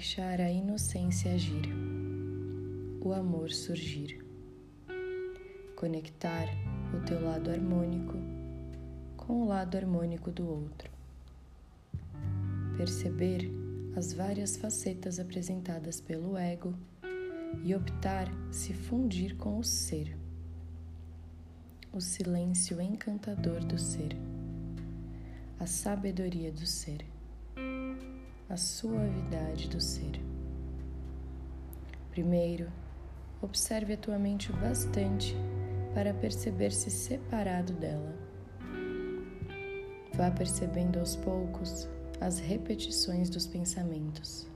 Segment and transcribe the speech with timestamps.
[0.00, 1.68] deixar a inocência agir,
[3.02, 4.24] o amor surgir.
[5.76, 6.48] Conectar
[6.96, 8.14] o teu lado harmônico
[9.14, 10.90] com o lado harmônico do outro.
[12.78, 13.50] Perceber
[13.94, 16.74] as várias facetas apresentadas pelo ego
[17.62, 20.16] e optar se fundir com o ser.
[21.92, 24.16] O silêncio encantador do ser,
[25.58, 27.04] a sabedoria do ser,
[28.50, 30.20] a suavidade do ser.
[32.10, 32.68] Primeiro,
[33.40, 35.36] observe a tua mente o bastante
[35.94, 38.12] para perceber-se separado dela.
[40.14, 41.88] Vá percebendo aos poucos
[42.20, 44.48] as repetições dos pensamentos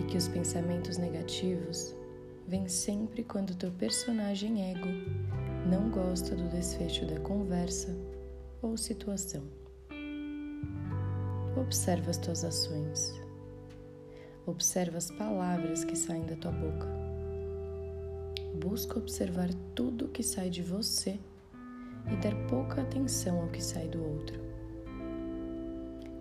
[0.00, 1.92] e que os pensamentos negativos
[2.46, 4.88] vêm sempre quando teu personagem ego
[5.68, 7.92] não gosta do desfecho da conversa
[8.62, 9.63] ou situação.
[11.56, 13.14] Observa as tuas ações.
[14.44, 16.86] Observa as palavras que saem da tua boca.
[18.60, 21.18] Busca observar tudo que sai de você
[22.12, 24.40] e dar pouca atenção ao que sai do outro.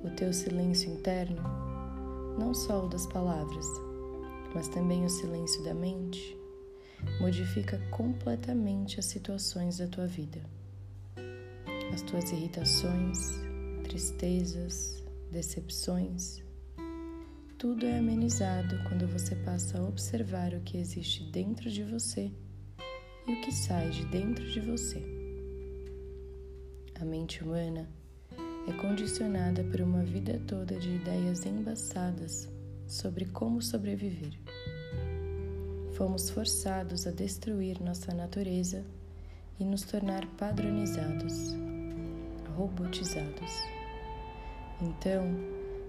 [0.03, 1.41] O teu silêncio interno,
[2.37, 3.65] não só o das palavras,
[4.53, 6.37] mas também o silêncio da mente,
[7.19, 10.41] modifica completamente as situações da tua vida.
[11.93, 13.39] As tuas irritações,
[13.83, 15.02] tristezas,
[15.33, 16.43] decepções,
[17.57, 22.31] tudo é amenizado quando você passa a observar o que existe dentro de você
[23.27, 25.03] e o que sai de dentro de você.
[27.01, 27.89] A mente humana
[28.67, 32.47] é condicionada por uma vida toda de ideias embaçadas
[32.85, 34.37] sobre como sobreviver.
[35.93, 38.85] Fomos forçados a destruir nossa natureza
[39.59, 41.55] e nos tornar padronizados,
[42.55, 43.82] robotizados.
[44.81, 45.23] Então,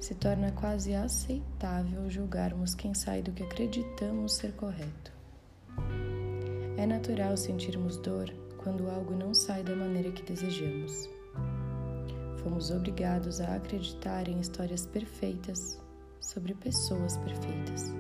[0.00, 5.12] se torna quase aceitável julgarmos quem sai do que acreditamos ser correto.
[6.77, 11.09] É natural sentirmos dor quando algo não sai da maneira que desejamos.
[12.43, 15.81] Fomos obrigados a acreditar em histórias perfeitas
[16.21, 17.91] sobre pessoas perfeitas.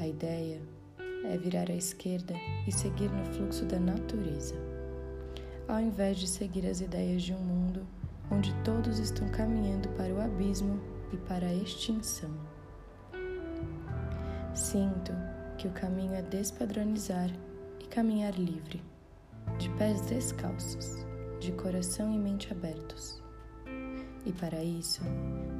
[0.00, 0.60] A ideia
[1.24, 2.34] é virar à esquerda
[2.66, 4.54] e seguir no fluxo da natureza,
[5.68, 7.86] ao invés de seguir as ideias de um mundo
[8.30, 10.80] onde todos estão caminhando para o abismo
[11.12, 12.30] e para a extinção.
[14.54, 15.12] Sinto
[15.58, 17.30] que o caminho é despadronizar
[17.80, 18.82] e caminhar livre,
[19.58, 21.04] de pés descalços,
[21.40, 23.22] de coração e mente abertos.
[24.26, 25.02] E para isso,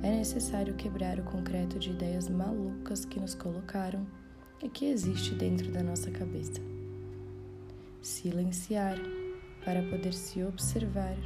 [0.02, 4.06] é necessário quebrar o concreto de ideias malucas que nos colocaram
[4.62, 6.62] e que existe dentro da nossa cabeça.
[8.00, 8.96] Silenciar
[9.64, 11.16] para poder se observar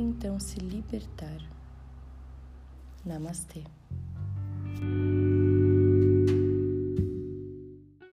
[0.00, 1.40] então se libertar.
[3.04, 3.62] Namastê.